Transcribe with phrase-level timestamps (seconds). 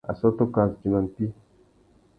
[0.11, 1.31] Assôtô kā zu timba mpí.